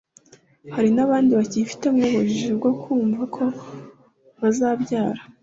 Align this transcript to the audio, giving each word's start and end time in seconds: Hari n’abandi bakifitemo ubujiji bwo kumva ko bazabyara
Hari 0.75 0.89
n’abandi 0.95 1.31
bakifitemo 1.39 2.01
ubujiji 2.09 2.51
bwo 2.59 2.71
kumva 2.81 3.23
ko 3.35 3.43
bazabyara 4.41 5.21